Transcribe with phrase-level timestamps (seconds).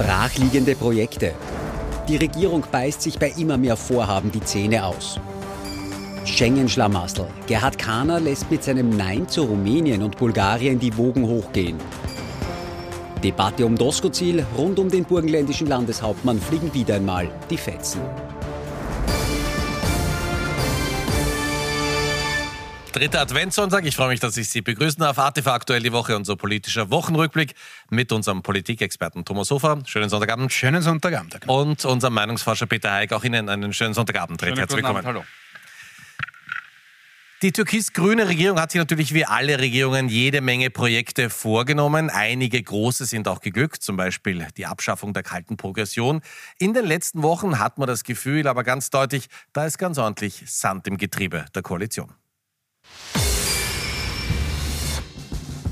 [0.00, 1.34] Brachliegende Projekte.
[2.08, 5.20] Die Regierung beißt sich bei immer mehr Vorhaben die Zähne aus.
[6.24, 7.26] Schengen-Schlamassel.
[7.46, 11.76] Gerhard Kahner lässt mit seinem Nein zu Rumänien und Bulgarien die Wogen hochgehen.
[13.22, 18.00] Debatte um Doskozil rund um den burgenländischen Landeshauptmann fliegen wieder einmal die Fetzen.
[23.00, 23.86] Dritter Adventssonntag.
[23.86, 25.18] Ich freue mich, dass ich Sie begrüßen darf.
[25.18, 27.54] ATV aktuell die Woche, unser politischer Wochenrückblick
[27.88, 29.78] mit unserem Politikexperten Thomas Hofer.
[29.86, 30.52] Schönen Sonntagabend.
[30.52, 31.40] Schönen Sonntagabend.
[31.46, 33.14] Und unserem Meinungsforscher Peter Heik.
[33.14, 34.42] Auch Ihnen einen schönen Sonntagabend.
[34.42, 34.98] Schönen Herzlich willkommen.
[34.98, 35.24] Abend, hallo.
[37.40, 42.10] Die türkis-grüne Regierung hat sich natürlich wie alle Regierungen jede Menge Projekte vorgenommen.
[42.10, 46.20] Einige große sind auch geglückt, zum Beispiel die Abschaffung der kalten Progression.
[46.58, 50.42] In den letzten Wochen hat man das Gefühl, aber ganz deutlich, da ist ganz ordentlich
[50.48, 52.12] Sand im Getriebe der Koalition.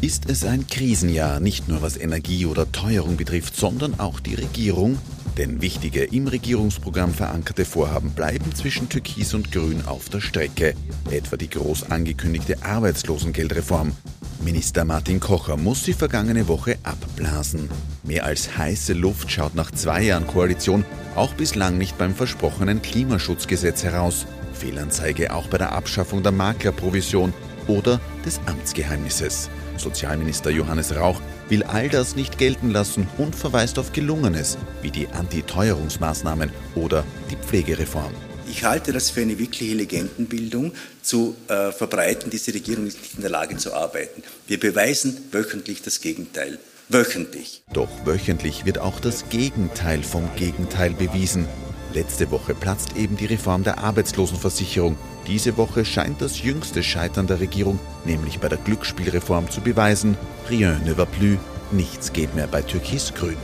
[0.00, 4.96] Ist es ein Krisenjahr, nicht nur was Energie oder Teuerung betrifft, sondern auch die Regierung?
[5.36, 10.74] Denn wichtige im Regierungsprogramm verankerte Vorhaben bleiben zwischen Türkis und Grün auf der Strecke.
[11.10, 13.92] Etwa die groß angekündigte Arbeitslosengeldreform.
[14.40, 17.68] Minister Martin Kocher muss sie vergangene Woche abblasen.
[18.04, 20.84] Mehr als heiße Luft schaut nach zwei Jahren Koalition
[21.16, 24.26] auch bislang nicht beim versprochenen Klimaschutzgesetz heraus.
[24.58, 27.32] Fehlanzeige auch bei der Abschaffung der Maklerprovision
[27.68, 29.48] oder des Amtsgeheimnisses.
[29.76, 35.08] Sozialminister Johannes Rauch will all das nicht gelten lassen und verweist auf Gelungenes, wie die
[35.08, 38.12] Antiteuerungsmaßnahmen oder die Pflegereform.
[38.50, 40.72] Ich halte das für eine wirkliche Legendenbildung,
[41.02, 44.22] zu äh, verbreiten, diese Regierung ist nicht in der Lage zu arbeiten.
[44.46, 46.58] Wir beweisen wöchentlich das Gegenteil.
[46.88, 47.62] Wöchentlich.
[47.72, 51.46] Doch wöchentlich wird auch das Gegenteil vom Gegenteil bewiesen.
[51.94, 54.96] Letzte Woche platzt eben die Reform der Arbeitslosenversicherung.
[55.26, 60.16] Diese Woche scheint das jüngste Scheitern der Regierung, nämlich bei der Glücksspielreform, zu beweisen,
[60.50, 61.38] rien ne va plus,
[61.70, 63.36] nichts geht mehr bei Türkis-Grün.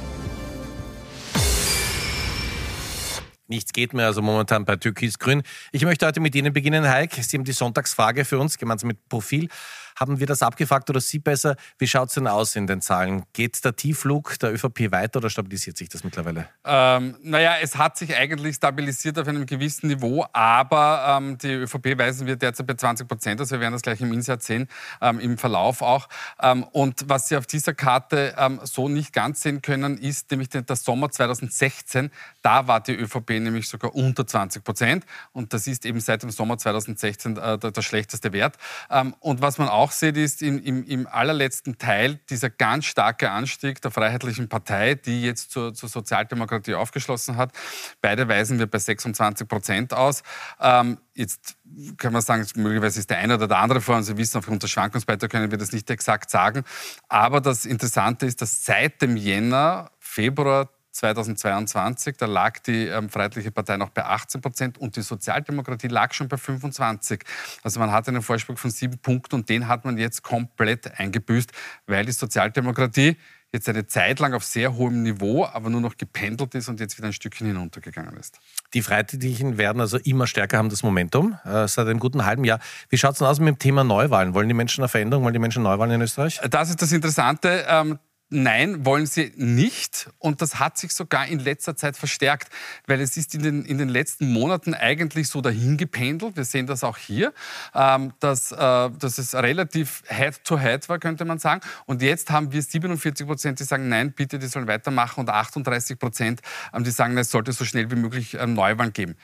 [3.46, 5.42] Nichts geht mehr also momentan bei Türkis-Grün.
[5.70, 7.12] Ich möchte heute mit Ihnen beginnen, Heik.
[7.14, 9.48] Sie haben die Sonntagsfrage für uns, gemeinsam mit Profil.
[9.96, 11.56] Haben wir das abgefragt oder Sie besser?
[11.78, 13.24] Wie schaut es denn aus in den Zahlen?
[13.32, 16.48] Geht der Tiefflug der ÖVP weiter oder stabilisiert sich das mittlerweile?
[16.64, 21.98] Ähm, naja, es hat sich eigentlich stabilisiert auf einem gewissen Niveau, aber ähm, die ÖVP
[21.98, 23.50] weisen wir derzeit bei 20 Prozent aus.
[23.50, 24.68] Wir werden das gleich im Insert sehen,
[25.00, 26.08] ähm, im Verlauf auch.
[26.40, 30.48] Ähm, und was Sie auf dieser Karte ähm, so nicht ganz sehen können, ist nämlich
[30.48, 32.10] der Sommer 2016.
[32.42, 35.06] Da war die ÖVP nämlich sogar unter 20 Prozent.
[35.32, 38.56] Und das ist eben seit dem Sommer 2016 äh, der, der, schlechteste Wert.
[38.90, 43.30] Ähm, und was man auch sieht, ist im, im, im, allerletzten Teil dieser ganz starke
[43.30, 47.52] Anstieg der Freiheitlichen Partei, die jetzt zur, zur Sozialdemokratie aufgeschlossen hat.
[48.00, 50.22] Beide weisen wir bei 26 Prozent aus.
[50.60, 51.56] Ähm, jetzt
[51.96, 53.96] kann man sagen, möglicherweise ist der eine oder der andere vor.
[53.96, 56.64] Und Sie wissen, aufgrund der Schwankungsbreite können wir das nicht exakt sagen.
[57.08, 63.50] Aber das Interessante ist, dass seit dem Jänner, Februar 2022, da lag die ähm, Freiheitliche
[63.50, 67.22] Partei noch bei 18 Prozent und die Sozialdemokratie lag schon bei 25.
[67.64, 71.50] Also man hatte einen Vorsprung von sieben Punkten und den hat man jetzt komplett eingebüßt,
[71.86, 73.16] weil die Sozialdemokratie
[73.52, 76.96] jetzt eine Zeit lang auf sehr hohem Niveau, aber nur noch gependelt ist und jetzt
[76.98, 78.38] wieder ein Stückchen hinuntergegangen ist.
[78.72, 82.60] Die Freiheitlichen werden also immer stärker haben das Momentum äh, seit einem guten halben Jahr.
[82.88, 84.34] Wie schaut es denn aus mit dem Thema Neuwahlen?
[84.34, 85.24] Wollen die Menschen eine Veränderung?
[85.24, 86.40] Wollen die Menschen Neuwahlen in Österreich?
[86.50, 87.64] Das ist das Interessante.
[87.68, 87.98] Ähm,
[88.30, 90.10] Nein, wollen sie nicht.
[90.18, 92.48] Und das hat sich sogar in letzter Zeit verstärkt,
[92.86, 96.36] weil es ist in den, in den letzten Monaten eigentlich so dahingependelt.
[96.36, 97.34] Wir sehen das auch hier,
[97.74, 101.60] ähm, dass, äh, dass es relativ head-to-head war, könnte man sagen.
[101.84, 105.20] Und jetzt haben wir 47 Prozent, die sagen, nein, bitte, die sollen weitermachen.
[105.20, 106.40] Und 38 Prozent,
[106.72, 109.16] ähm, die sagen, es sollte so schnell wie möglich ähm, Neuwahlen geben.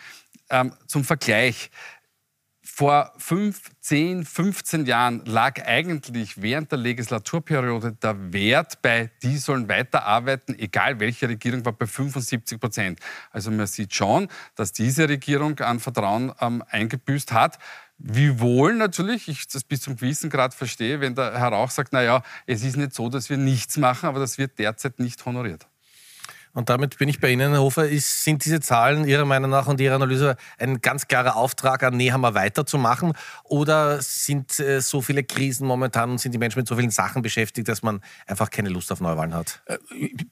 [0.51, 1.71] Ähm, zum Vergleich,
[2.81, 9.69] vor fünf, zehn, 15 Jahren lag eigentlich während der Legislaturperiode der Wert bei, die sollen
[9.69, 12.99] weiterarbeiten, egal welche Regierung, war bei 75 Prozent.
[13.33, 17.59] Also man sieht schon, dass diese Regierung an Vertrauen ähm, eingebüßt hat.
[17.99, 22.23] Wiewohl natürlich, ich das bis zum gewissen Grad verstehe, wenn der Herr Rauch sagt, naja,
[22.47, 25.67] es ist nicht so, dass wir nichts machen, aber das wird derzeit nicht honoriert.
[26.53, 27.89] Und damit bin ich bei Ihnen, Herr Hofer.
[27.89, 31.97] Ist, sind diese Zahlen Ihrer Meinung nach und Ihrer Analyse ein ganz klarer Auftrag an
[31.97, 33.13] Nehammer weiterzumachen?
[33.45, 37.23] Oder sind äh, so viele Krisen momentan und sind die Menschen mit so vielen Sachen
[37.23, 39.63] beschäftigt, dass man einfach keine Lust auf Neuwahlen hat?
[39.67, 39.79] Äh,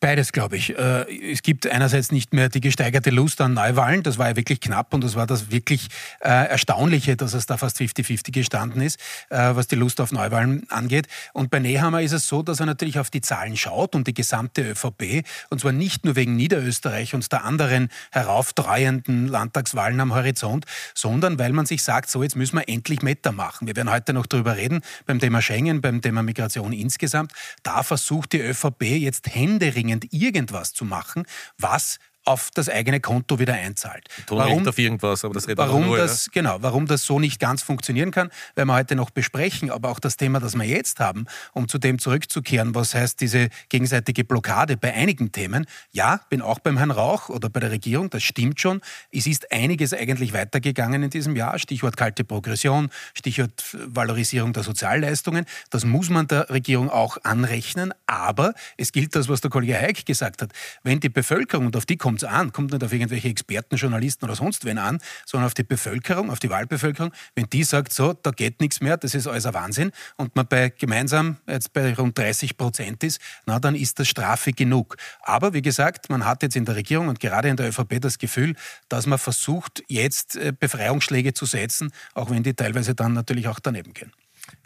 [0.00, 0.76] beides, glaube ich.
[0.76, 4.02] Äh, es gibt einerseits nicht mehr die gesteigerte Lust an Neuwahlen.
[4.02, 5.88] Das war ja wirklich knapp und das war das wirklich
[6.20, 8.98] äh, Erstaunliche, dass es da fast 50-50 gestanden ist,
[9.30, 11.06] äh, was die Lust auf Neuwahlen angeht.
[11.32, 14.14] Und bei Nehammer ist es so, dass er natürlich auf die Zahlen schaut und die
[14.14, 15.24] gesamte ÖVP.
[15.50, 20.64] Und zwar nicht nur nur wegen Niederösterreich und der anderen herauftreuenden Landtagswahlen am Horizont,
[20.94, 23.66] sondern weil man sich sagt, so jetzt müssen wir endlich Meter machen.
[23.66, 27.32] Wir werden heute noch darüber reden, beim Thema Schengen, beim Thema Migration insgesamt.
[27.62, 31.25] Da versucht die ÖVP jetzt händeringend irgendwas zu machen,
[31.58, 34.06] was auf das eigene Konto wieder einzahlt.
[34.28, 36.32] Warum auf irgendwas, aber das warum nur, das ja?
[36.34, 39.70] genau, warum das so nicht ganz funktionieren kann, werden wir heute noch besprechen.
[39.70, 43.48] Aber auch das Thema, das wir jetzt haben, um zu dem zurückzukehren, was heißt diese
[43.70, 45.64] gegenseitige Blockade bei einigen Themen.
[45.90, 48.10] Ja, bin auch beim Herrn Rauch oder bei der Regierung.
[48.10, 48.82] Das stimmt schon.
[49.10, 51.58] Es ist einiges eigentlich weitergegangen in diesem Jahr.
[51.58, 55.46] Stichwort kalte Progression, Stichwort Valorisierung der Sozialleistungen.
[55.70, 57.94] Das muss man der Regierung auch anrechnen.
[58.06, 60.52] Aber es gilt das, was der Kollege Heik gesagt hat.
[60.82, 63.76] Wenn die Bevölkerung und auf die kommt kommt es an, kommt nicht auf irgendwelche Experten,
[63.76, 67.12] Journalisten oder sonst wen an, sondern auf die Bevölkerung, auf die Wahlbevölkerung.
[67.34, 70.46] Wenn die sagt, so, da geht nichts mehr, das ist alles ein Wahnsinn und man
[70.46, 74.96] bei gemeinsam jetzt bei rund 30 Prozent ist, na, dann ist das Strafe genug.
[75.22, 78.18] Aber wie gesagt, man hat jetzt in der Regierung und gerade in der ÖVP das
[78.18, 78.54] Gefühl,
[78.88, 83.60] dass man versucht, jetzt äh, Befreiungsschläge zu setzen, auch wenn die teilweise dann natürlich auch
[83.60, 84.12] daneben gehen.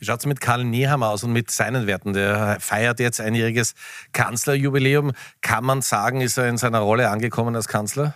[0.02, 2.12] Wie schaut es mit Karl Nehammer aus und mit seinen Werten?
[2.12, 3.74] Der feiert jetzt einjähriges
[4.12, 5.12] Kanzlerjubiläum.
[5.42, 8.12] Kann man sagen, ist er in seiner Rolle angekommen als Kanzler?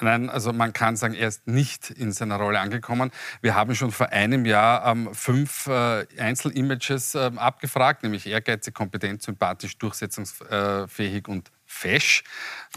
[0.00, 3.10] Nein, also man kann sagen, er ist nicht in seiner Rolle angekommen.
[3.42, 9.20] Wir haben schon vor einem Jahr ähm, fünf äh, Einzelimages äh, abgefragt, nämlich ehrgeizig, kompetent,
[9.20, 12.24] sympathisch, durchsetzungsfähig und fesch.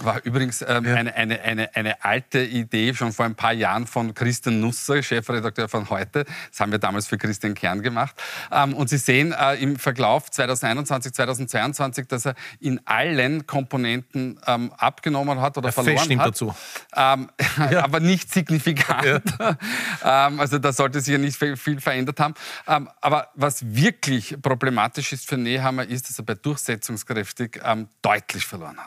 [0.02, 0.96] War übrigens ähm, ja.
[0.96, 5.68] eine, eine, eine, eine alte Idee schon vor ein paar Jahren von Christian Nusser, Chefredakteur
[5.68, 6.26] von heute.
[6.50, 8.16] Das haben wir damals für Christian Kern gemacht.
[8.52, 14.72] Ähm, und Sie sehen äh, im Verlauf 2021, 2022, dass er in allen Komponenten ähm,
[14.78, 16.28] abgenommen hat oder Der verloren Fesch hat.
[16.28, 16.56] dazu.
[16.96, 17.30] Ähm,
[17.72, 17.84] ja.
[17.84, 19.24] Aber nicht signifikant.
[19.40, 19.58] Ja.
[20.02, 22.34] Ähm, also da sollte sich ja nicht viel verändert haben.
[22.68, 27.60] Ähm, aber was wirklich problematisch ist für Nehammer, ist, dass er bei durchsetzungskräftig
[28.02, 28.79] deutlich verloren hat.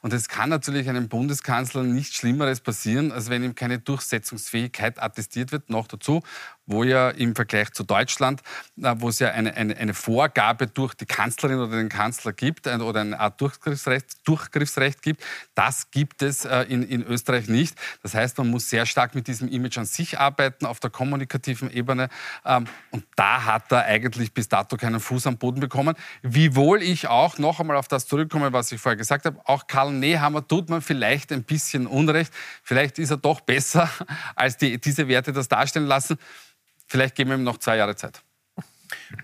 [0.00, 5.52] Und es kann natürlich einem Bundeskanzler nichts Schlimmeres passieren, als wenn ihm keine Durchsetzungsfähigkeit attestiert
[5.52, 5.70] wird.
[5.70, 6.22] Noch dazu,
[6.70, 8.42] wo ja im Vergleich zu Deutschland,
[8.80, 12.66] äh, wo es ja eine, eine, eine Vorgabe durch die Kanzlerin oder den Kanzler gibt
[12.66, 15.24] oder eine Art Durchgriffsrecht, Durchgriffsrecht gibt,
[15.54, 17.76] das gibt es äh, in, in Österreich nicht.
[18.02, 21.70] Das heißt, man muss sehr stark mit diesem Image an sich arbeiten, auf der kommunikativen
[21.70, 22.08] Ebene.
[22.44, 25.96] Ähm, und da hat er eigentlich bis dato keinen Fuß am Boden bekommen.
[26.22, 29.92] Wiewohl ich auch noch einmal auf das zurückkomme, was ich vorher gesagt habe, auch Karl
[29.92, 32.32] Nehammer tut man vielleicht ein bisschen Unrecht.
[32.62, 33.90] Vielleicht ist er doch besser,
[34.36, 36.18] als die, diese Werte das darstellen lassen.
[36.90, 38.20] Vielleicht geben wir ihm noch zwei Jahre Zeit.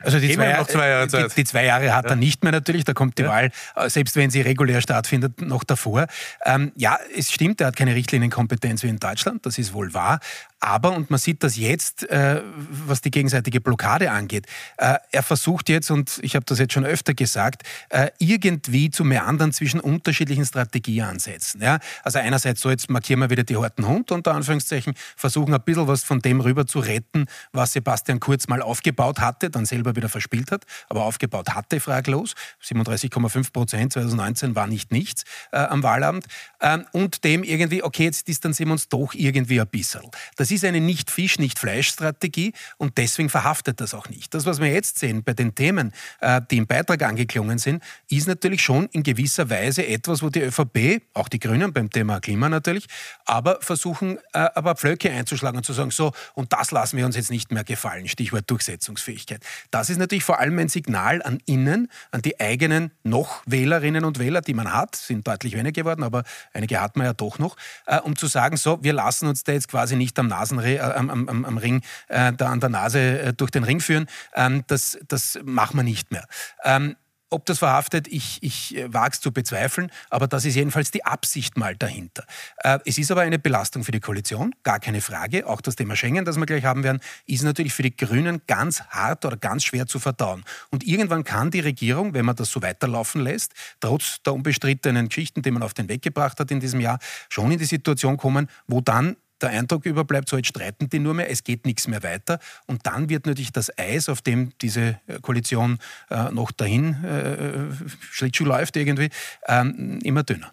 [0.01, 2.11] Also die zwei, zwei, Jahre die, die, zwei Jahre hat ja.
[2.11, 3.29] er nicht mehr natürlich, da kommt die ja.
[3.29, 6.07] Wahl, äh, selbst wenn sie regulär stattfindet, noch davor.
[6.45, 10.21] Ähm, ja, es stimmt, er hat keine Richtlinienkompetenz wie in Deutschland, das ist wohl wahr.
[10.61, 14.47] Aber, und man sieht das jetzt, äh, was die gegenseitige Blockade angeht,
[14.79, 19.05] äh, er versucht jetzt, und ich habe das jetzt schon öfter gesagt, äh, irgendwie zu
[19.05, 21.61] meandern zwischen unterschiedlichen Strategieansätzen.
[21.61, 21.79] Ja?
[22.03, 25.87] Also einerseits so, jetzt markieren wir wieder die harten Hund, unter Anführungszeichen, versuchen ein bisschen
[25.87, 30.09] was von dem rüber zu retten, was Sebastian Kurz mal aufgebaut hatte, dann selber wieder
[30.09, 32.35] verspielt hat, aber aufgebaut hatte, fraglos.
[32.65, 36.27] 37,5 Prozent 2019 war nicht nichts äh, am Wahlabend.
[36.61, 40.03] Ähm, und dem irgendwie, okay, jetzt distanzieren wir uns doch irgendwie ein bisschen.
[40.37, 44.33] Das das ist eine Nicht-Fisch-, Nicht-Fleisch-Strategie und deswegen verhaftet das auch nicht.
[44.33, 48.29] Das, was wir jetzt sehen bei den Themen, äh, die im Beitrag angeklungen sind, ist
[48.29, 52.49] natürlich schon in gewisser Weise etwas, wo die ÖVP, auch die Grünen beim Thema Klima
[52.49, 52.87] natürlich,
[53.25, 57.17] aber versuchen, äh, aber Pflöcke einzuschlagen und zu sagen, so, und das lassen wir uns
[57.17, 58.07] jetzt nicht mehr gefallen.
[58.07, 59.45] Stichwort Durchsetzungsfähigkeit.
[59.73, 64.21] Das ist natürlich vor allem ein Signal an innen, an die eigenen noch Wählerinnen und
[64.21, 66.23] Wähler, die man hat, sind deutlich weniger geworden, aber
[66.53, 67.57] einige hat man ja doch noch,
[67.87, 70.81] äh, um zu sagen, so, wir lassen uns da jetzt quasi nicht am Nasenre äh,
[70.81, 74.07] am, am, am, Ring, äh, da an der Nase äh, durch den Ring führen.
[74.35, 76.27] Ähm, das, das machen wir nicht mehr.
[76.65, 76.97] Ähm,
[77.29, 81.05] ob das verhaftet, ich, ich äh, wage es zu bezweifeln, aber das ist jedenfalls die
[81.05, 82.25] Absicht mal dahinter.
[82.59, 85.47] Äh, es ist aber eine Belastung für die Koalition, gar keine Frage.
[85.47, 88.83] Auch das Thema Schengen, das wir gleich haben werden, ist natürlich für die Grünen ganz
[88.85, 90.45] hart oder ganz schwer zu verdauen.
[90.71, 95.43] Und irgendwann kann die Regierung, wenn man das so weiterlaufen lässt, trotz der unbestrittenen Geschichten,
[95.43, 98.49] die man auf den Weg gebracht hat in diesem Jahr, schon in die Situation kommen,
[98.69, 102.03] wo dann der Eindruck überbleibt, so jetzt streiten die nur mehr, es geht nichts mehr
[102.03, 102.39] weiter.
[102.67, 105.79] Und dann wird natürlich das Eis, auf dem diese äh, Koalition
[106.11, 107.75] äh, noch dahin äh,
[108.11, 109.11] Schlittschuh läuft irgendwie,
[109.47, 110.53] ähm, immer dünner.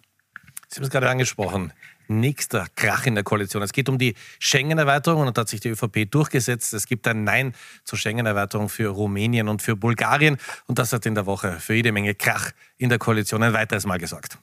[0.68, 1.72] Sie haben es gerade angesprochen.
[2.06, 3.62] Nächster Krach in der Koalition.
[3.62, 6.74] Es geht um die Schengen-Erweiterung und da hat sich die ÖVP durchgesetzt.
[6.74, 10.36] Es gibt ein Nein zur Schengen-Erweiterung für Rumänien und für Bulgarien
[10.66, 13.86] und das hat in der Woche für jede Menge Krach in der Koalition ein weiteres
[13.86, 14.38] Mal gesorgt.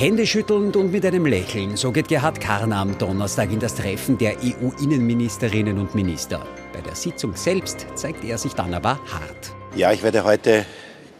[0.00, 4.34] Händeschüttelnd und mit einem Lächeln, so geht Gerhard Karner am Donnerstag in das Treffen der
[4.42, 6.46] EU-Innenministerinnen und Minister.
[6.72, 9.54] Bei der Sitzung selbst zeigt er sich dann aber hart.
[9.76, 10.64] Ja, ich werde heute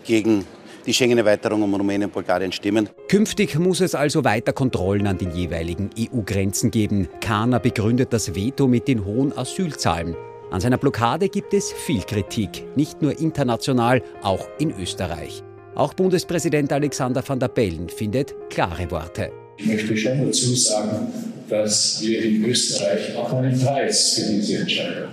[0.02, 0.46] gegen
[0.86, 2.88] die Schengen-Erweiterung um Rumänien und Bulgarien stimmen.
[3.08, 7.06] Künftig muss es also weiter Kontrollen an den jeweiligen EU-Grenzen geben.
[7.20, 10.16] Kahner begründet das Veto mit den hohen Asylzahlen.
[10.50, 15.44] An seiner Blockade gibt es viel Kritik, nicht nur international, auch in Österreich.
[15.74, 19.30] Auch Bundespräsident Alexander van der Bellen findet klare Worte.
[19.56, 21.12] Ich möchte schon dazu sagen,
[21.48, 25.10] dass wir in Österreich auch einen Preis für diese Entscheidung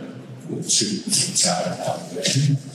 [0.61, 0.85] zu,
[1.35, 2.01] zahlen haben.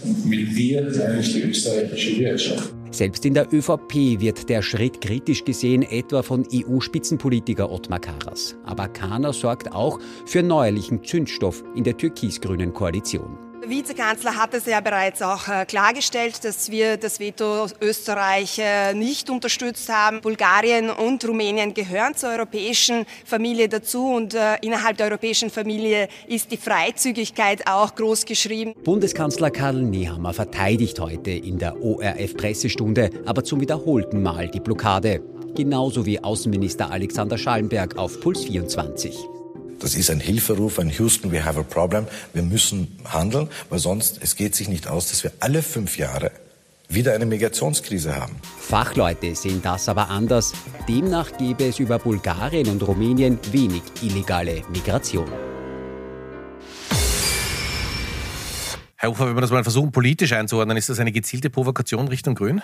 [0.04, 2.72] Und mit wir meine ich die österreichische Wirtschaft.
[2.90, 8.54] Selbst in der ÖVP wird der Schritt kritisch gesehen, etwa von EU-Spitzenpolitiker Ottmar Karas.
[8.64, 13.51] Aber Kahner sorgt auch für neuerlichen Zündstoff in der türkis-grünen Koalition.
[13.62, 18.92] Der Vizekanzler hat es ja bereits auch äh, klargestellt, dass wir das Veto Österreich äh,
[18.92, 20.20] nicht unterstützt haben.
[20.20, 26.50] Bulgarien und Rumänien gehören zur europäischen Familie dazu und äh, innerhalb der europäischen Familie ist
[26.50, 28.74] die Freizügigkeit auch groß geschrieben.
[28.82, 35.22] Bundeskanzler Karl Nehammer verteidigt heute in der ORF-Pressestunde aber zum wiederholten Mal die Blockade.
[35.54, 39.16] Genauso wie Außenminister Alexander Schallenberg auf Puls 24.
[39.82, 42.06] Das ist ein Hilferuf an Houston, we have a problem.
[42.32, 46.30] Wir müssen handeln, weil sonst, es geht sich nicht aus, dass wir alle fünf Jahre
[46.88, 48.36] wieder eine Migrationskrise haben.
[48.60, 50.52] Fachleute sehen das aber anders.
[50.88, 55.28] Demnach gäbe es über Bulgarien und Rumänien wenig illegale Migration.
[58.94, 62.36] Herr Ufer, wenn wir das mal versuchen, politisch einzuordnen, ist das eine gezielte Provokation Richtung
[62.36, 62.62] Grün?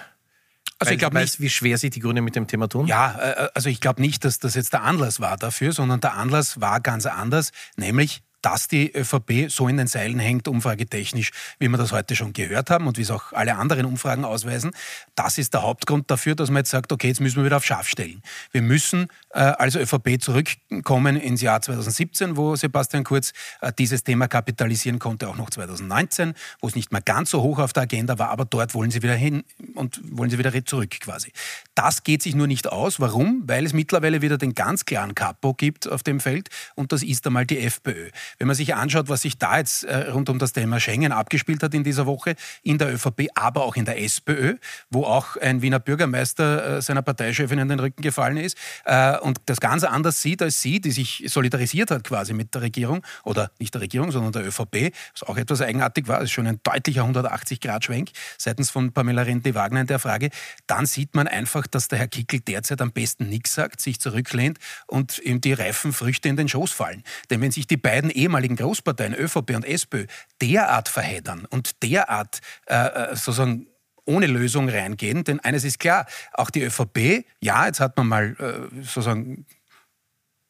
[0.79, 2.87] Also ich glaube nicht, wie schwer sich die Grünen mit dem Thema tun.
[2.87, 6.15] Ja, äh, also ich glaube nicht, dass das jetzt der Anlass war dafür, sondern der
[6.15, 11.69] Anlass war ganz anders, nämlich dass die ÖVP so in den Seilen hängt, umfragetechnisch, wie
[11.69, 14.73] wir das heute schon gehört haben und wie es auch alle anderen Umfragen ausweisen.
[15.15, 17.65] Das ist der Hauptgrund dafür, dass man jetzt sagt, okay, jetzt müssen wir wieder auf
[17.65, 18.23] Schaf stellen.
[18.53, 24.29] Wir müssen äh, als ÖVP zurückkommen ins Jahr 2017, wo Sebastian Kurz äh, dieses Thema
[24.29, 28.19] kapitalisieren konnte, auch noch 2019, wo es nicht mehr ganz so hoch auf der Agenda
[28.19, 31.33] war, aber dort wollen sie wieder hin und wollen sie wieder zurück quasi.
[31.75, 33.01] Das geht sich nur nicht aus.
[33.01, 33.43] Warum?
[33.47, 37.27] Weil es mittlerweile wieder den ganz klaren Kapo gibt auf dem Feld und das ist
[37.27, 38.11] einmal die FPÖ.
[38.39, 41.63] Wenn man sich anschaut, was sich da jetzt äh, rund um das Thema Schengen abgespielt
[41.63, 44.57] hat in dieser Woche, in der ÖVP, aber auch in der SPÖ,
[44.91, 49.41] wo auch ein Wiener Bürgermeister äh, seiner Parteichefin in den Rücken gefallen ist äh, und
[49.47, 53.51] das ganz anders sieht als sie, die sich solidarisiert hat quasi mit der Regierung oder
[53.59, 57.03] nicht der Regierung, sondern der ÖVP, was auch etwas eigenartig war, ist schon ein deutlicher
[57.03, 60.31] 180-Grad-Schwenk seitens von Pamela Rendi-Wagner in der Frage,
[60.67, 64.59] dann sieht man einfach, dass der Herr Kickel derzeit am besten nichts sagt, sich zurücklehnt
[64.87, 67.03] und ihm die reifen Früchte in den Schoß fallen.
[67.31, 70.07] Denn wenn sich die beiden ehemaligen Großparteien, ÖVP und SPÖ,
[70.41, 73.67] derart verheddern und derart äh, äh, sozusagen
[74.05, 75.25] ohne Lösung reingehen.
[75.25, 79.47] Denn eines ist klar, auch die ÖVP, ja, jetzt hat man mal äh, sozusagen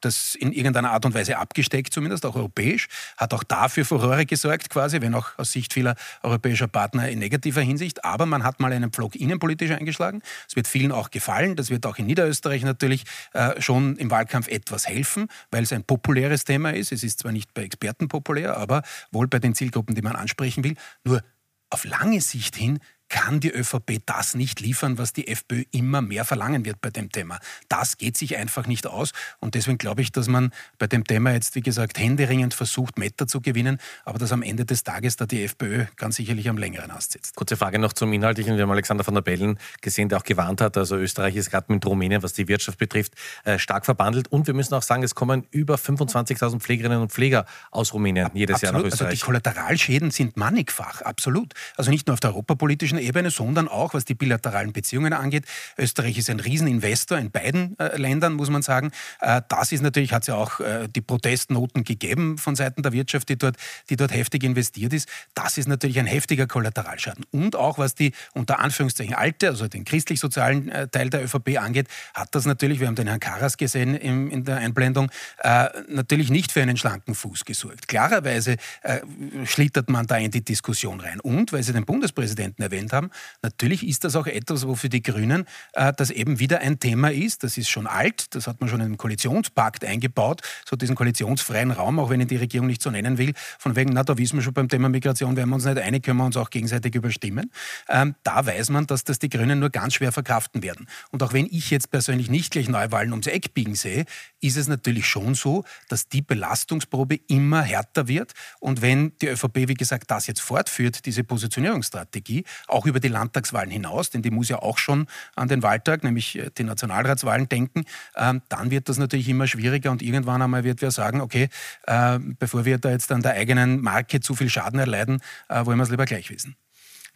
[0.01, 2.87] das in irgendeiner Art und Weise abgesteckt, zumindest auch europäisch,
[3.17, 7.61] hat auch dafür Furore gesorgt, quasi, wenn auch aus Sicht vieler europäischer Partner in negativer
[7.61, 8.05] Hinsicht.
[8.05, 10.21] Aber man hat mal einen Pflock innenpolitisch eingeschlagen.
[10.47, 11.55] Es wird vielen auch gefallen.
[11.55, 13.03] Das wird auch in Niederösterreich natürlich
[13.33, 16.91] äh, schon im Wahlkampf etwas helfen, weil es ein populäres Thema ist.
[16.91, 20.63] Es ist zwar nicht bei Experten populär, aber wohl bei den Zielgruppen, die man ansprechen
[20.63, 20.75] will.
[21.03, 21.23] Nur
[21.69, 26.25] auf lange Sicht hin kann die ÖVP das nicht liefern, was die FPÖ immer mehr
[26.25, 27.39] verlangen wird bei dem Thema.
[27.67, 29.11] Das geht sich einfach nicht aus.
[29.39, 33.27] Und deswegen glaube ich, dass man bei dem Thema jetzt, wie gesagt, händeringend versucht, Meter
[33.27, 36.91] zu gewinnen, aber dass am Ende des Tages da die FPÖ ganz sicherlich am längeren
[36.91, 37.35] Ast sitzt.
[37.35, 38.55] Kurze Frage noch zum Inhaltlichen.
[38.55, 40.77] Wir haben Alexander von der Bellen gesehen, der auch gewarnt hat.
[40.77, 43.13] Also Österreich ist gerade mit Rumänien, was die Wirtschaft betrifft,
[43.43, 44.27] äh, stark verbandelt.
[44.27, 48.55] Und wir müssen auch sagen, es kommen über 25.000 Pflegerinnen und Pfleger aus Rumänien jedes
[48.55, 48.73] absolut.
[48.73, 49.09] Jahr nach Österreich.
[49.09, 51.53] Also die Kollateralschäden sind mannigfach, absolut.
[51.75, 55.45] Also nicht nur auf der europapolitischen Ebene, sondern auch was die bilateralen Beziehungen angeht.
[55.77, 58.91] Österreich ist ein Rieseninvestor in beiden äh, Ländern, muss man sagen.
[59.21, 62.91] Äh, das ist natürlich, hat es ja auch äh, die Protestnoten gegeben von Seiten der
[62.91, 63.57] Wirtschaft, die dort,
[63.89, 65.09] die dort heftig investiert ist.
[65.33, 67.25] Das ist natürlich ein heftiger Kollateralschaden.
[67.31, 71.87] Und auch was die unter Anführungszeichen alte, also den christlich-sozialen äh, Teil der ÖVP angeht,
[72.13, 76.29] hat das natürlich, wir haben den Herrn Karas gesehen im, in der Einblendung, äh, natürlich
[76.29, 77.87] nicht für einen schlanken Fuß gesorgt.
[77.87, 78.99] Klarerweise äh,
[79.45, 81.19] schlittert man da in die Diskussion rein.
[81.19, 83.09] Und, weil Sie den Bundespräsidenten erwähnt haben,
[83.41, 87.11] natürlich ist das auch etwas, wo für die Grünen äh, das eben wieder ein Thema
[87.11, 87.43] ist.
[87.43, 91.71] Das ist schon alt, das hat man schon in den Koalitionspakt eingebaut, so diesen koalitionsfreien
[91.71, 94.37] Raum, auch wenn ich die Regierung nicht so nennen will, von wegen, na, da wissen
[94.37, 96.95] wir schon beim Thema Migration, werden wir uns nicht einig, können wir uns auch gegenseitig
[96.95, 97.51] überstimmen.
[97.87, 100.87] Ähm, da weiß man, dass das die Grünen nur ganz schwer verkraften werden.
[101.11, 104.05] Und auch wenn ich jetzt persönlich nicht gleich Neuwahlen ums Eck biegen sehe,
[104.41, 108.33] ist es natürlich schon so, dass die Belastungsprobe immer härter wird.
[108.59, 113.71] Und wenn die ÖVP, wie gesagt, das jetzt fortführt, diese Positionierungsstrategie, auch über die Landtagswahlen
[113.71, 117.85] hinaus, denn die muss ja auch schon an den Wahltag, nämlich äh, die Nationalratswahlen denken,
[118.15, 121.49] ähm, dann wird das natürlich immer schwieriger und irgendwann einmal wird wer sagen, okay,
[121.87, 125.77] äh, bevor wir da jetzt an der eigenen Marke zu viel Schaden erleiden, äh, wollen
[125.77, 126.55] wir es lieber gleich wissen.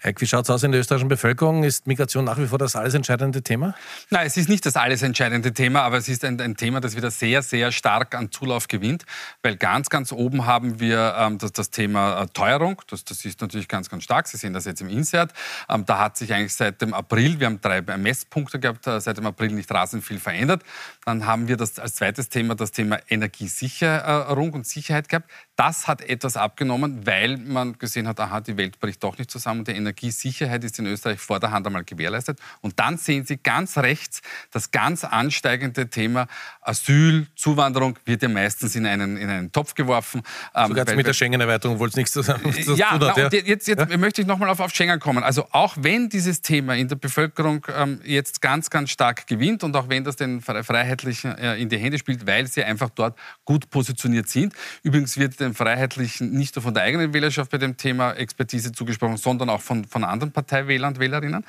[0.03, 1.63] Herr, wie schaut es aus in der österreichischen Bevölkerung?
[1.63, 3.73] Ist Migration nach wie vor das alles entscheidende Thema?
[4.09, 6.97] Nein, es ist nicht das alles entscheidende Thema, aber es ist ein, ein Thema, das
[6.97, 9.05] wieder sehr, sehr stark an Zulauf gewinnt,
[9.43, 12.81] weil ganz, ganz oben haben wir ähm, das, das, Thema äh, Teuerung.
[12.89, 14.27] Das, das, ist natürlich ganz, ganz stark.
[14.27, 15.31] Sie sehen das jetzt im Insert.
[15.69, 19.15] Ähm, da hat sich eigentlich seit dem April, wir haben drei Messpunkte gehabt, äh, seit
[19.15, 20.63] dem April nicht rasend viel verändert.
[21.05, 25.31] Dann haben wir das als zweites Thema das Thema Energiesicherung und Sicherheit gehabt.
[25.55, 29.63] Das hat etwas abgenommen, weil man gesehen hat, aha, die Welt bricht doch nicht zusammen.
[29.63, 32.39] Die Energiesicherheit ist in Österreich vor der Hand einmal gewährleistet.
[32.61, 36.27] Und dann sehen Sie ganz rechts das ganz ansteigende Thema
[36.61, 40.21] Asyl, Zuwanderung wird ja meistens in einen, in einen Topf geworfen.
[40.55, 43.17] Ähm, Sogar jetzt mit der Schengen-Erweiterung wollte es nichts zusammen zu ja, tun hat.
[43.17, 43.97] Ja, jetzt, jetzt ja?
[43.97, 45.23] möchte ich nochmal auf, auf Schengen kommen.
[45.23, 49.75] Also auch wenn dieses Thema in der Bevölkerung ähm, jetzt ganz, ganz stark gewinnt und
[49.75, 53.69] auch wenn das den Freiheitlichen äh, in die Hände spielt, weil sie einfach dort gut
[53.69, 54.53] positioniert sind.
[54.81, 59.17] Übrigens wird den Freiheitlichen nicht nur von der eigenen Wählerschaft bei dem Thema Expertise zugesprochen,
[59.17, 61.45] sondern auch von, von anderen Parteiwählern und Wählerinnen.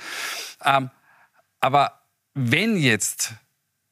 [0.64, 0.90] Ähm,
[1.60, 2.00] aber
[2.34, 3.34] wenn jetzt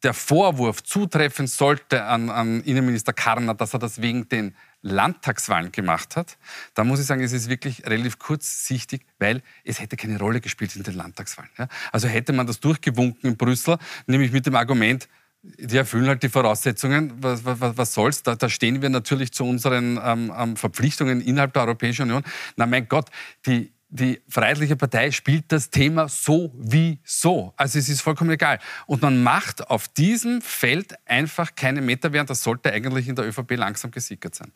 [0.02, 6.16] der Vorwurf zutreffen sollte an, an Innenminister Karner, dass er das wegen den Landtagswahlen gemacht
[6.16, 6.38] hat,
[6.74, 10.74] dann muss ich sagen, es ist wirklich relativ kurzsichtig, weil es hätte keine Rolle gespielt
[10.74, 11.50] in den Landtagswahlen.
[11.56, 11.68] Ja?
[11.92, 15.08] Also hätte man das durchgewunken in Brüssel, nämlich mit dem Argument,
[15.42, 17.12] die erfüllen halt die Voraussetzungen.
[17.20, 18.22] Was, was, was soll's?
[18.22, 22.22] Da, da, stehen wir natürlich zu unseren ähm, ähm, Verpflichtungen innerhalb der Europäischen Union.
[22.56, 23.10] Na mein Gott,
[23.46, 27.52] die, die Freiheitliche Partei spielt das Thema so wie so.
[27.56, 28.60] Also es ist vollkommen egal.
[28.86, 32.24] Und man macht auf diesem Feld einfach keine Meterwehr.
[32.24, 34.52] Das sollte eigentlich in der ÖVP langsam gesickert sein.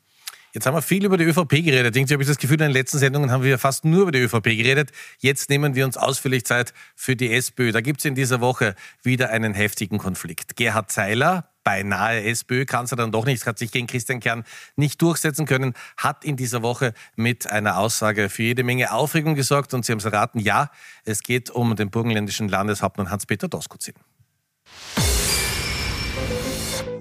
[0.57, 1.95] Jetzt haben wir viel über die ÖVP geredet.
[1.95, 4.21] Irgendwie habe ich das Gefühl, in den letzten Sendungen haben wir fast nur über die
[4.21, 4.91] ÖVP geredet.
[5.19, 7.73] Jetzt nehmen wir uns ausführlich Zeit für die SPÖ.
[7.73, 10.57] Da gibt es in dieser Woche wieder einen heftigen Konflikt.
[10.57, 14.45] Gerhard Zeiler, beinahe SPÖ-Kanzler dann doch nicht, hat sich gegen Christian Kern
[14.77, 19.75] nicht durchsetzen können, hat in dieser Woche mit einer Aussage für jede Menge Aufregung gesorgt.
[19.75, 20.71] Und Sie haben es erraten, ja,
[21.05, 23.93] es geht um den burgenländischen Landeshauptmann Hans-Peter Doskozil.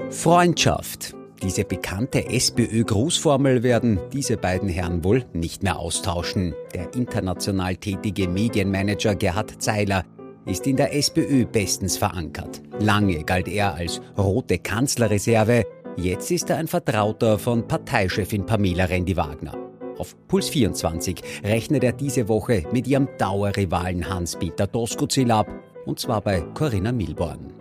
[0.09, 1.15] Freundschaft.
[1.45, 6.55] Diese bekannte SPÖ-Grußformel werden diese beiden Herren wohl nicht mehr austauschen.
[6.73, 10.05] Der international tätige Medienmanager Gerhard Zeiler
[10.47, 12.63] ist in der SPÖ bestens verankert.
[12.79, 15.65] Lange galt er als rote Kanzlerreserve,
[15.97, 19.55] jetzt ist er ein Vertrauter von Parteichefin Pamela Rendi-Wagner.
[19.99, 25.47] Auf Puls 24 rechnet er diese Woche mit ihrem Dauerrivalen Hans-Peter Doskozil ab,
[25.85, 27.53] und zwar bei Corinna Milborn.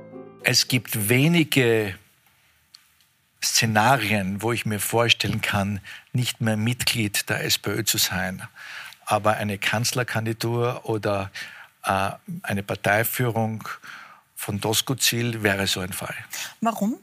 [0.42, 1.92] Es gibt wenige
[3.44, 5.80] Szenarien, wo ich mir vorstellen kann,
[6.12, 8.42] nicht mehr Mitglied der SPÖ zu sein.
[9.06, 11.30] Aber eine Kanzlerkandidatur oder
[11.84, 12.10] äh,
[12.42, 13.68] eine Parteiführung
[14.34, 16.14] von Doskozil wäre so ein Fall.
[16.60, 16.96] Warum?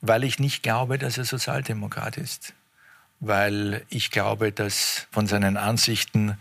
[0.00, 2.54] Weil ich nicht glaube, dass er Sozialdemokrat ist.
[3.20, 6.36] Weil ich glaube, dass von seinen Ansichten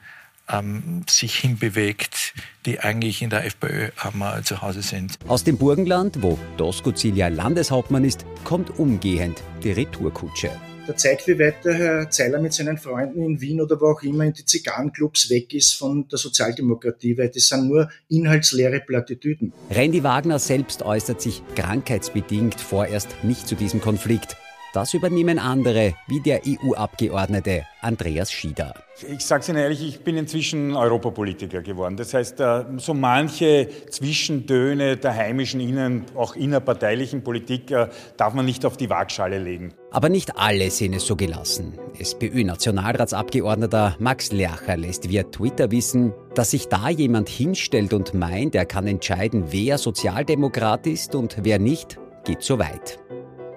[0.51, 2.33] ähm, sich hinbewegt,
[2.65, 5.17] die eigentlich in der FPÖ ähm, zu Hause sind.
[5.27, 10.51] Aus dem Burgenland, wo Doskozil ja Landeshauptmann ist, kommt umgehend die Retourkutsche.
[10.87, 14.01] Da zeigt, wie weit der Herr Zeiler mit seinen Freunden in Wien oder wo auch
[14.01, 19.53] immer in die Zigarrenclubs weg ist von der Sozialdemokratie, weil das sind nur inhaltsleere Plattitüden.
[19.69, 24.35] Randy Wagner selbst äußert sich krankheitsbedingt vorerst nicht zu diesem Konflikt.
[24.73, 28.73] Das übernehmen andere, wie der EU-Abgeordnete Andreas Schieder.
[29.09, 31.97] Ich sage Ihnen ehrlich, ich bin inzwischen Europapolitiker geworden.
[31.97, 38.45] Das heißt, äh, so manche Zwischendöne der heimischen, innen, auch innerparteilichen Politik äh, darf man
[38.45, 39.73] nicht auf die Waagschale legen.
[39.91, 41.77] Aber nicht alle sehen es so gelassen.
[41.99, 48.65] SPÖ-Nationalratsabgeordneter Max Lercher lässt via Twitter wissen, dass sich da jemand hinstellt und meint, er
[48.65, 52.99] kann entscheiden, wer Sozialdemokrat ist und wer nicht, geht zu weit.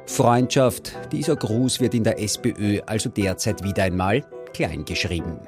[0.07, 5.39] Freundschaft, dieser Gruß wird in der SPÖ also derzeit wieder einmal kleingeschrieben.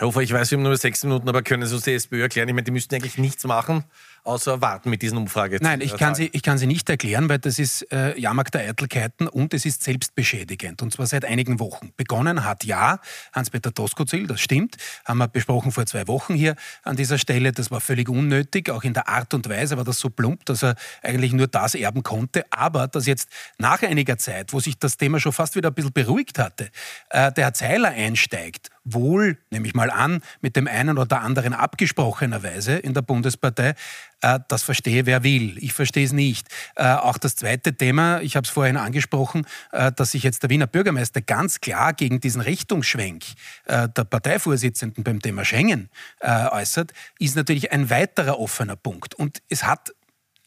[0.00, 2.22] Herr Hofer, ich weiß, wir haben nur sechs Minuten, aber können Sie uns die SPÖ
[2.22, 2.48] erklären?
[2.48, 3.84] Ich meine, die müssten eigentlich nichts machen,
[4.24, 5.58] außer warten mit diesen Umfragen.
[5.60, 8.62] Nein, ich kann, sie, ich kann sie nicht erklären, weil das ist äh, Jahrmarkt der
[8.62, 10.80] Eitelkeiten und es ist selbstbeschädigend.
[10.80, 11.92] Und zwar seit einigen Wochen.
[11.98, 12.98] Begonnen hat ja
[13.34, 17.52] Hans-Peter Doskozil, das stimmt, haben wir besprochen vor zwei Wochen hier an dieser Stelle.
[17.52, 20.62] Das war völlig unnötig, auch in der Art und Weise war das so plump, dass
[20.62, 22.46] er eigentlich nur das erben konnte.
[22.48, 25.92] Aber dass jetzt nach einiger Zeit, wo sich das Thema schon fast wieder ein bisschen
[25.92, 26.70] beruhigt hatte,
[27.10, 31.52] äh, der Herr Zeiler einsteigt wohl, nehme ich mal an, mit dem einen oder anderen
[31.52, 33.74] abgesprochenerweise in der Bundespartei,
[34.22, 35.56] äh, das verstehe wer will.
[35.58, 36.48] Ich verstehe es nicht.
[36.76, 40.50] Äh, auch das zweite Thema, ich habe es vorhin angesprochen, äh, dass sich jetzt der
[40.50, 43.24] Wiener Bürgermeister ganz klar gegen diesen Richtungsschwenk
[43.66, 45.88] der Parteivorsitzenden beim Thema Schengen
[46.22, 49.14] äußert, ist natürlich ein weiterer offener Punkt.
[49.14, 49.92] Und es hat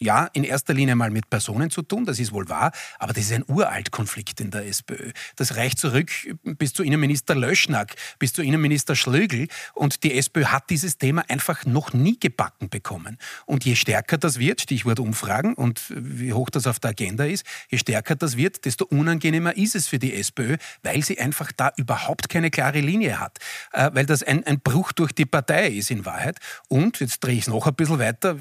[0.04, 3.24] ja, in erster Linie mal mit Personen zu tun, das ist wohl wahr, aber das
[3.24, 5.12] ist ein Uralt-Konflikt in der SPÖ.
[5.38, 6.12] Das reicht zurück
[6.44, 11.66] bis zu Innenminister Löschnack, bis zu Innenminister Schlögl und die SPÖ hat dieses Thema einfach
[11.66, 13.18] noch nie gebacken bekommen.
[13.46, 17.46] Und je stärker das wird, Stichwort Umfragen und wie hoch das auf der Agenda ist,
[17.70, 21.72] je stärker das wird, desto unangenehmer ist es für die SPÖ, weil sie einfach da
[21.78, 23.38] überhaupt keine klare Linie hat,
[23.72, 26.40] äh, weil das ein, ein Bruch durch die Partei ist in Wahrheit.
[26.68, 28.38] Und jetzt drehe ich es noch ein bisschen weiter,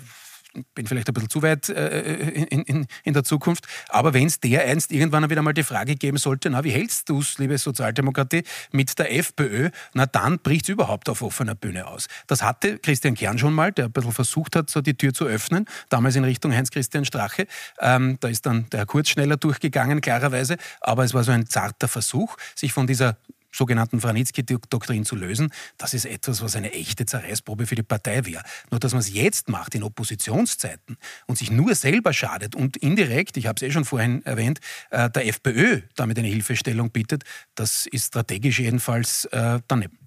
[0.74, 4.40] bin vielleicht ein bisschen zu weit äh, in, in, in, der Zukunft, aber wenn es
[4.40, 7.56] der einst irgendwann wieder mal die Frage geben sollte, na, wie hältst du es, liebe
[7.58, 12.08] Sozialdemokratie, mit der FPÖ, na dann bricht es überhaupt auf offener Bühne aus.
[12.26, 15.24] Das hatte Christian Kern schon mal, der ein bisschen versucht hat, so die Tür zu
[15.24, 17.46] öffnen, damals in Richtung Heinz-Christian Strache.
[17.80, 21.46] Ähm, da ist dann der Herr Kurz schneller durchgegangen, klarerweise, aber es war so ein
[21.46, 23.16] zarter Versuch, sich von dieser
[23.52, 28.42] sogenannten Vranitzky-Doktrin zu lösen, das ist etwas, was eine echte Zerreißprobe für die Partei wäre.
[28.70, 33.36] Nur, dass man es jetzt macht, in Oppositionszeiten, und sich nur selber schadet und indirekt,
[33.36, 34.60] ich habe es eh schon vorhin erwähnt,
[34.90, 40.01] äh, der FPÖ damit eine Hilfestellung bietet, das ist strategisch jedenfalls äh, daneben.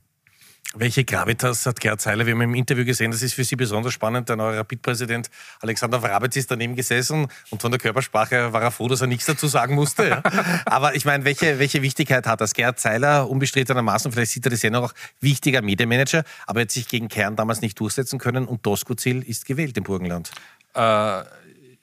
[0.77, 2.25] Welche Gravitas hat Gerhard Zeiler?
[2.25, 4.27] Wir haben im Interview gesehen, das ist für Sie besonders spannend.
[4.27, 5.29] Der neue Rapid-Präsident
[5.61, 9.25] Alexander Vrabetz ist daneben gesessen und von der Körpersprache war er froh, dass er nichts
[9.25, 10.09] dazu sagen musste.
[10.09, 10.23] Ja.
[10.65, 12.53] Aber ich meine, welche, welche Wichtigkeit hat das?
[12.53, 16.87] Gerhard Zeiler unbestrittenermaßen, vielleicht sieht er das ja noch, wichtiger Medienmanager, aber er hat sich
[16.87, 20.31] gegen Kern damals nicht durchsetzen können und Doskozil ist gewählt im Burgenland.
[20.73, 21.23] Äh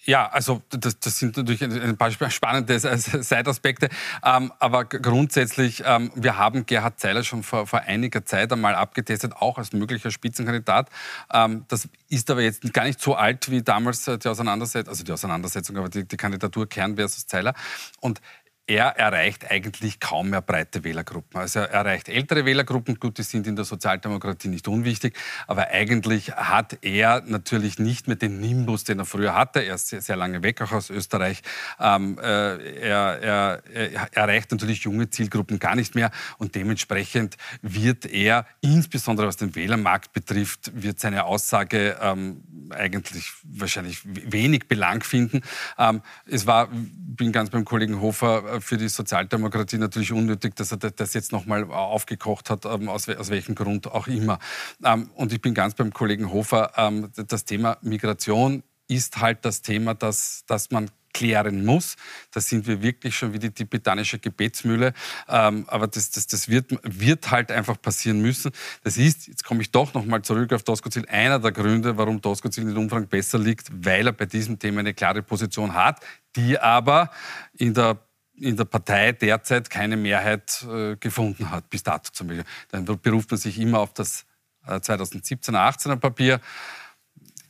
[0.04, 3.88] ja, also das, das sind natürlich ein paar spannende Seitaspekte.
[4.24, 9.34] Ähm, aber grundsätzlich, ähm, wir haben Gerhard Zeiler schon vor, vor, einiger Zeit einmal abgetestet,
[9.34, 10.88] auch als möglicher Spitzenkandidat.
[11.32, 15.12] Ähm, das ist aber jetzt gar nicht so alt wie damals die Auseinandersetzung, also die
[15.12, 17.54] Auseinandersetzung, aber die, die Kandidatur Kern versus Zeiler.
[18.00, 18.20] Und
[18.66, 21.40] er erreicht eigentlich kaum mehr breite Wählergruppen.
[21.40, 26.33] Also er erreicht ältere Wählergruppen, gut, die sind in der Sozialdemokratie nicht unwichtig, aber eigentlich
[26.33, 29.61] hat er natürlich nicht mehr den Nimbus, den er früher hatte.
[29.61, 31.42] Er ist sehr, sehr lange weg, auch aus Österreich.
[31.81, 38.07] Ähm, äh, er, er, er, erreicht natürlich junge Zielgruppen gar nicht mehr und dementsprechend wird
[38.07, 45.42] er, insbesondere was den Wählermarkt betrifft, wird seine Aussage ähm, eigentlich wahrscheinlich wenig Belang finden.
[45.79, 50.78] Ähm, es war, bin ganz beim Kollegen Hofer, für die Sozialdemokratie natürlich unnötig, dass er
[50.78, 54.38] das jetzt nochmal aufgekocht hat, ähm, aus, aus welchem Grund auch immer.
[54.84, 59.62] Ähm, und ich bin ganz beim Kollegen Hofer, ähm, das Thema Migration ist halt das
[59.62, 61.96] Thema, das, das man klären muss.
[62.30, 64.92] Da sind wir wirklich schon wie die tibetanische Gebetsmühle.
[65.26, 68.50] Aber das, das, das wird, wird halt einfach passieren müssen.
[68.82, 72.64] Das ist, jetzt komme ich doch nochmal zurück auf Doskozil, einer der Gründe, warum Doskozil
[72.64, 76.00] in den Umfragen besser liegt, weil er bei diesem Thema eine klare Position hat,
[76.36, 77.10] die aber
[77.52, 77.98] in der
[78.37, 82.45] in der Partei derzeit keine Mehrheit äh, gefunden hat, bis dato zum Beispiel.
[82.71, 84.25] Dann beruft man sich immer auf das
[84.66, 86.40] äh, 2017er, 18er Papier.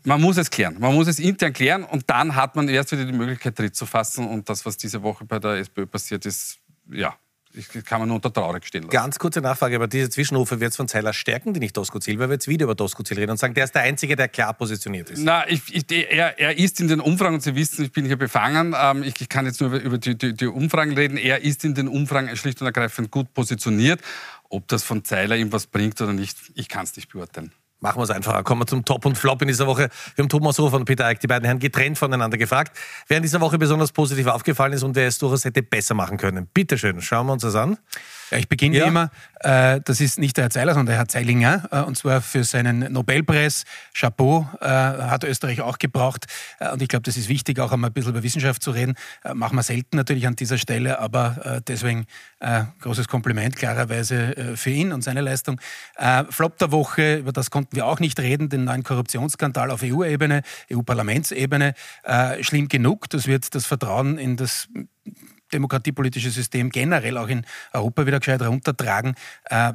[0.05, 0.79] Man muss es klären.
[0.81, 3.87] Man muss es intern klären und dann hat man erst wieder die Möglichkeit, Tritt zu
[3.87, 4.27] fassen.
[4.27, 6.59] Und das, was diese Woche bei der SPÖ passiert ist,
[6.91, 7.17] ja,
[7.55, 8.93] ich kann man nur unter traurig stehen lassen.
[8.93, 12.29] Ganz kurze Nachfrage, aber diese Zwischenrufe wird es von Zeiler stärken, die nicht Doskozil, weil
[12.29, 15.11] wir jetzt wieder über Doskozil reden und sagen, der ist der Einzige, der klar positioniert
[15.11, 15.23] ist.
[15.23, 18.17] Na, ich, ich, er, er, ist in den Umfragen, und Sie wissen, ich bin hier
[18.17, 21.43] befangen, ähm, ich, ich, kann jetzt nur über, über die, die, die, Umfragen reden, er
[21.43, 24.01] ist in den Umfragen schlicht und ergreifend gut positioniert.
[24.49, 27.53] Ob das von Zeiler ihm was bringt oder nicht, ich kann es nicht beurteilen.
[27.83, 28.45] Machen wir es einfacher.
[28.45, 29.89] Kommen wir zum Top und Flop in dieser Woche.
[30.15, 33.25] Wir haben Thomas Hofer und Peter Eick, die beiden Herren, getrennt voneinander gefragt, wer in
[33.25, 36.47] dieser Woche besonders positiv aufgefallen ist und wer es durchaus hätte besser machen können.
[36.55, 37.77] Bitte schön, schauen wir uns das an.
[38.33, 38.85] Ja, ich beginne ja.
[38.85, 39.11] wie immer.
[39.41, 41.69] Äh, das ist nicht der Herr Zeiler, sondern der Herr Zeilinger.
[41.71, 43.65] Äh, und zwar für seinen Nobelpreis.
[43.95, 46.25] Chapeau äh, hat Österreich auch gebraucht.
[46.59, 48.95] Äh, und ich glaube, das ist wichtig, auch einmal ein bisschen über Wissenschaft zu reden.
[49.23, 52.07] Äh, machen wir selten natürlich an dieser Stelle, aber äh, deswegen
[52.81, 55.61] großes Kompliment klarerweise für ihn und seine Leistung.
[56.31, 60.43] Flop der Woche, über das konnten wir auch nicht reden, den neuen Korruptionsskandal auf EU-Ebene,
[60.73, 61.75] EU-Parlamentsebene.
[62.41, 63.09] schlimm genug.
[63.11, 64.69] Das wird das Vertrauen in das
[65.53, 69.15] demokratiepolitische System generell auch in Europa wieder gescheit runtertragen.
[69.45, 69.73] Äh,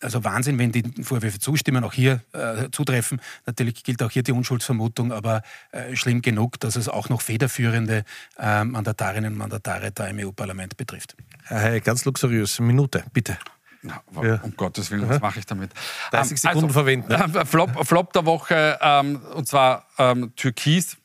[0.00, 3.20] also Wahnsinn, wenn die Vorwürfe zustimmen, auch hier äh, zutreffen.
[3.46, 8.04] Natürlich gilt auch hier die Unschuldsvermutung, aber äh, schlimm genug, dass es auch noch federführende
[8.38, 11.16] Mandatarinnen und Mandatare da im EU-Parlament betrifft.
[11.44, 12.60] Hey, ganz luxuriös.
[12.60, 13.38] Minute, bitte.
[13.82, 14.40] Na, ja.
[14.42, 15.70] Um Gottes Willen, was mache ich damit?
[16.10, 17.08] 30 ähm, Sekunden also, verwenden.
[17.08, 17.46] Ne?
[17.46, 20.96] Flop, Flop der Woche, ähm, und zwar ähm, Türkis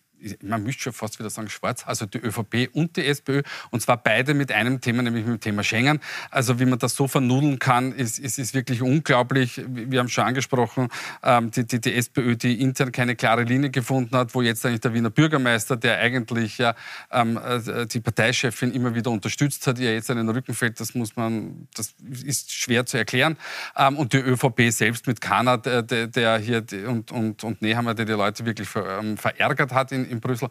[0.41, 3.97] man müsste schon fast wieder sagen schwarz, also die ÖVP und die SPÖ, und zwar
[3.97, 5.99] beide mit einem Thema, nämlich mit dem Thema Schengen.
[6.31, 9.61] Also wie man das so vernudeln kann, ist, ist, ist wirklich unglaublich.
[9.67, 10.89] Wir haben schon angesprochen,
[11.23, 14.81] ähm, die, die, die, SPÖ, die intern keine klare Linie gefunden hat, wo jetzt eigentlich
[14.81, 16.75] der Wiener Bürgermeister, der eigentlich ja,
[17.11, 21.15] ähm, äh, die Parteichefin immer wieder unterstützt hat, ihr jetzt einen Rücken fällt, das muss
[21.15, 23.37] man, das ist schwer zu erklären.
[23.75, 28.05] Ähm, und die ÖVP selbst mit Kana, der, der hier und, und, und Nehammer, der
[28.05, 30.49] die Leute wirklich ver, ähm, verärgert hat in, in Brüssel.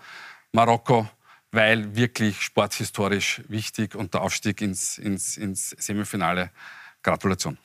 [0.53, 1.09] Marokko,
[1.51, 6.51] weil wirklich sporthistorisch wichtig und der Aufstieg ins, ins, ins Semifinale.
[7.03, 7.59] Gratulation.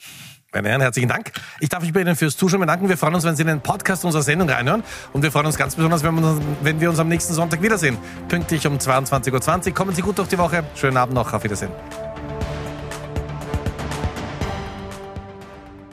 [0.54, 1.32] Meine Herren, herzlichen Dank.
[1.60, 2.90] Ich darf mich bei Ihnen fürs Zuschauen bedanken.
[2.90, 4.84] Wir freuen uns, wenn Sie in den Podcast unserer Sendung reinhören.
[5.14, 7.62] Und wir freuen uns ganz besonders, wenn wir uns, wenn wir uns am nächsten Sonntag
[7.62, 7.98] wiedersehen.
[8.28, 9.74] Pünktlich um 22.20 Uhr.
[9.76, 10.64] Kommen Sie gut durch die Woche.
[10.76, 11.34] Schönen Abend noch.
[11.34, 11.72] Auf Wiedersehen.